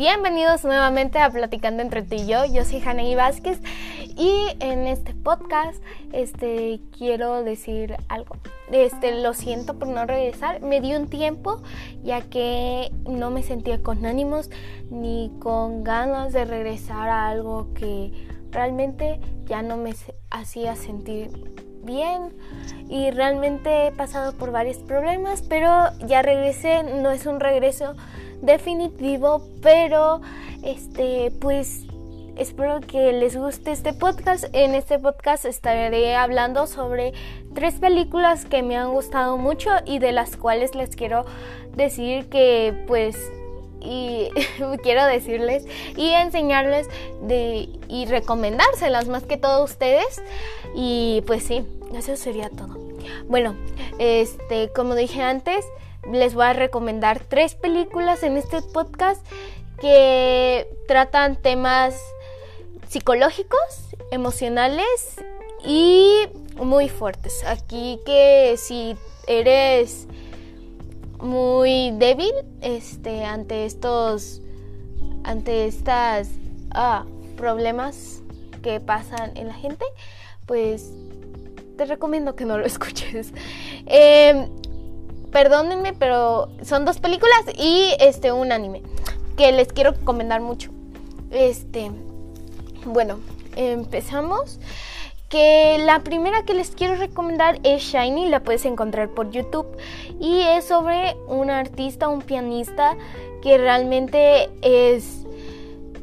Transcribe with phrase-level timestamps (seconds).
[0.00, 2.46] Bienvenidos nuevamente a Platicando entre ti y yo.
[2.46, 3.60] Yo soy Haney Vázquez
[4.16, 5.82] y en este podcast
[6.14, 8.38] este quiero decir algo.
[8.72, 10.62] Este lo siento por no regresar.
[10.62, 11.60] Me dio un tiempo
[12.02, 14.48] ya que no me sentía con ánimos
[14.90, 19.92] ni con ganas de regresar a algo que realmente ya no me
[20.30, 21.30] hacía sentir
[21.84, 22.34] bien
[22.88, 25.70] y realmente he pasado por varios problemas, pero
[26.06, 27.96] ya regresé, no es un regreso
[28.42, 30.20] definitivo, pero
[30.62, 31.84] este pues
[32.36, 34.44] espero que les guste este podcast.
[34.52, 37.12] En este podcast estaré hablando sobre
[37.54, 41.24] tres películas que me han gustado mucho y de las cuales les quiero
[41.76, 43.16] decir que pues
[43.82, 44.28] y
[44.82, 45.66] quiero decirles
[45.96, 46.88] y enseñarles
[47.22, 50.22] de y recomendárselas más que todo a ustedes
[50.74, 52.78] y pues sí, eso sería todo.
[53.28, 53.54] Bueno,
[53.98, 55.64] este como dije antes,
[56.10, 59.24] les voy a recomendar tres películas en este podcast
[59.80, 62.00] que tratan temas
[62.88, 63.58] psicológicos,
[64.10, 65.16] emocionales
[65.64, 67.44] y muy fuertes.
[67.46, 70.06] Aquí que si eres
[71.18, 74.42] muy débil este, ante estos
[75.24, 76.28] ante estas
[76.72, 77.04] ah,
[77.36, 78.22] problemas
[78.62, 79.84] que pasan en la gente,
[80.46, 80.92] pues
[81.76, 83.32] te recomiendo que no lo escuches.
[83.86, 84.48] Eh,
[85.30, 88.82] perdónenme, pero son dos películas y este un anime
[89.36, 90.70] que les quiero recomendar mucho.
[91.30, 91.90] Este,
[92.84, 93.20] bueno,
[93.56, 94.60] empezamos.
[95.28, 99.64] Que la primera que les quiero recomendar es Shiny, la puedes encontrar por YouTube
[100.18, 102.96] y es sobre un artista, un pianista
[103.40, 105.20] que realmente es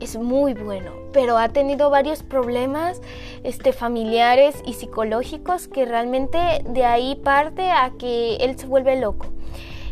[0.00, 3.00] es muy bueno, pero ha tenido varios problemas
[3.44, 9.26] este, familiares y psicológicos que realmente de ahí parte a que él se vuelve loco.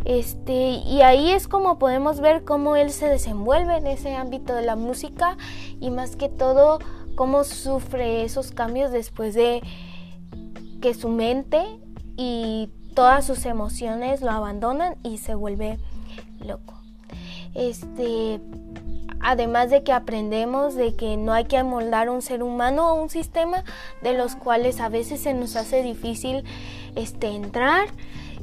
[0.05, 4.62] Este, y ahí es como podemos ver cómo él se desenvuelve en ese ámbito de
[4.62, 5.36] la música
[5.80, 6.78] y más que todo
[7.15, 9.60] cómo sufre esos cambios después de
[10.81, 11.62] que su mente
[12.16, 15.78] y todas sus emociones lo abandonan y se vuelve
[16.41, 16.75] loco.
[17.54, 18.41] Este,
[19.21, 23.11] además de que aprendemos de que no hay que amoldar un ser humano o un
[23.11, 23.65] sistema
[24.03, 26.45] de los cuales a veces se nos hace difícil
[26.97, 27.89] este, entrar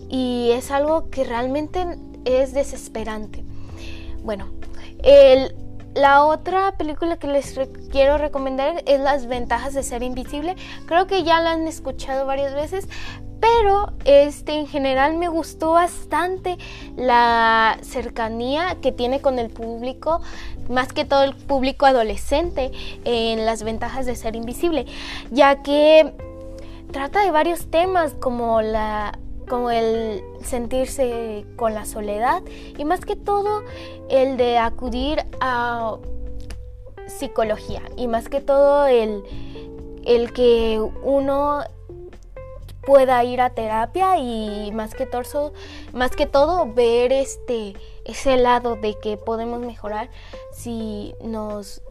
[0.09, 1.86] y es algo que realmente
[2.25, 3.44] es desesperante.
[4.24, 4.47] Bueno,
[5.94, 7.57] la otra película que les
[7.92, 10.56] quiero recomendar es Las ventajas de ser invisible.
[10.88, 12.90] Creo que ya la han escuchado varias veces,
[13.45, 16.57] pero este en general me gustó bastante
[16.95, 20.22] la cercanía que tiene con el público,
[20.69, 22.72] más que todo el público adolescente
[23.03, 24.85] en las ventajas de ser invisible,
[25.31, 26.13] ya que
[26.91, 32.41] trata de varios temas como la como el sentirse con la soledad
[32.79, 33.62] y más que todo
[34.09, 35.97] el de acudir a
[37.06, 39.23] psicología y más que todo el,
[40.03, 41.63] el que uno
[42.85, 45.53] pueda ir a terapia y más que torso,
[45.94, 47.73] más que todo ver este
[48.06, 50.09] ese lado de que podemos mejorar
[50.51, 51.81] si nos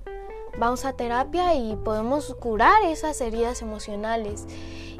[0.58, 4.46] vamos a terapia y podemos curar esas heridas emocionales.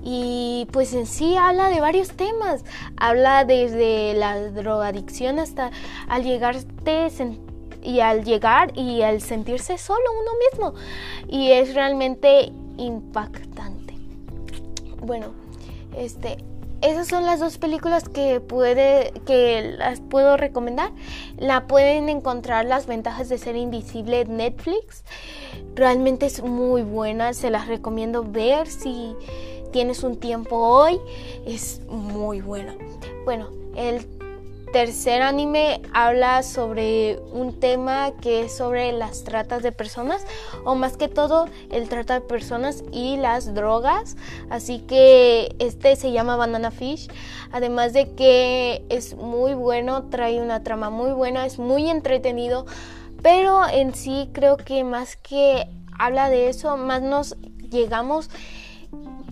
[0.03, 2.65] Y pues en sí habla de varios temas.
[2.99, 5.71] Habla desde la drogadicción hasta
[6.09, 7.09] al llegarte
[7.83, 10.81] y al llegar y al sentirse solo uno mismo.
[11.28, 13.94] Y es realmente impactante.
[15.00, 15.44] Bueno,
[15.97, 16.38] este,
[16.81, 20.91] esas son las dos películas que puede que las puedo recomendar.
[21.38, 25.04] La pueden encontrar las ventajas de ser invisible Netflix.
[25.75, 29.15] Realmente es muy buena, se las recomiendo ver si
[29.72, 31.00] tienes un tiempo hoy.
[31.47, 32.75] Es muy buena.
[33.25, 34.06] Bueno, el
[34.74, 40.26] tercer anime habla sobre un tema que es sobre las tratas de personas
[40.64, 44.16] o más que todo el trata de personas y las drogas.
[44.50, 47.08] Así que este se llama Banana Fish.
[47.52, 52.66] Además de que es muy bueno trae una trama muy buena es muy entretenido.
[53.22, 55.68] Pero en sí creo que más que
[56.00, 57.36] habla de eso más nos
[57.70, 58.28] llegamos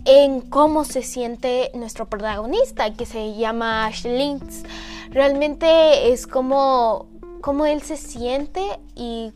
[0.04, 4.62] en cómo se siente nuestro protagonista que se llama Ash Lynx
[5.12, 7.06] realmente es como,
[7.40, 8.62] como él se siente
[8.94, 9.32] y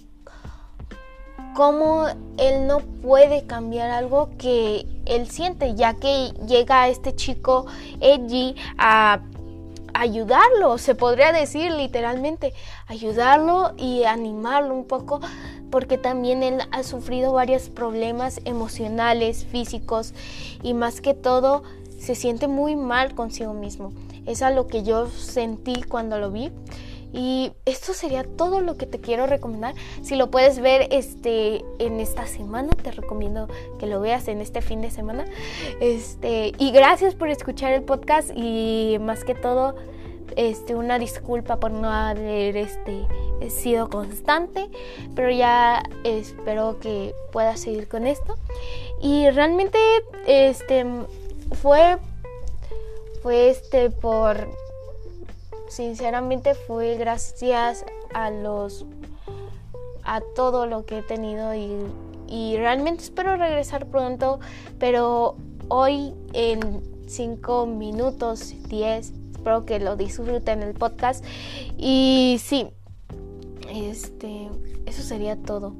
[1.54, 2.06] cómo
[2.38, 7.66] él no puede cambiar algo que él siente, ya que llega este chico
[8.00, 9.20] Edgy a
[9.94, 12.52] ayudarlo, se podría decir literalmente,
[12.86, 15.20] ayudarlo y animarlo un poco,
[15.70, 20.12] porque también él ha sufrido varios problemas emocionales, físicos
[20.62, 21.62] y más que todo
[21.98, 23.92] se siente muy mal consigo mismo.
[24.26, 26.50] Es a lo que yo sentí cuando lo vi.
[27.12, 29.74] Y esto sería todo lo que te quiero recomendar.
[30.02, 34.60] Si lo puedes ver este, en esta semana, te recomiendo que lo veas en este
[34.60, 35.24] fin de semana.
[35.80, 39.76] Este, y gracias por escuchar el podcast y más que todo,
[40.36, 43.06] este, una disculpa por no haber este,
[43.48, 44.68] sido constante,
[45.14, 48.36] pero ya espero que pueda seguir con esto.
[49.00, 49.78] Y realmente
[50.26, 50.84] este,
[51.52, 51.98] fue,
[53.26, 54.48] fue este por
[55.66, 57.84] sinceramente fue gracias
[58.14, 58.86] a los
[60.04, 61.76] a todo lo que he tenido y,
[62.28, 64.38] y realmente espero regresar pronto
[64.78, 65.34] pero
[65.66, 71.24] hoy en 5 minutos 10 espero que lo disfruten el podcast.
[71.76, 72.68] Y sí
[73.68, 74.48] este
[74.86, 75.74] eso sería todo.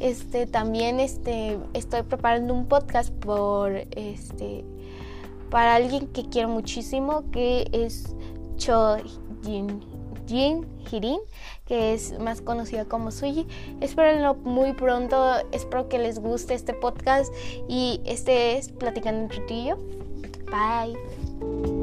[0.00, 4.64] Este también este estoy preparando un podcast por este
[5.50, 8.14] para alguien que quiero muchísimo que es
[8.56, 8.96] Cho
[9.42, 9.80] Jin,
[10.26, 11.20] Jin Hirin,
[11.66, 13.46] que es más conocida como Suji.
[13.80, 17.32] Espero muy pronto, espero que les guste este podcast
[17.68, 19.76] y este es Platicando entre ti y yo.
[20.46, 21.75] Bye.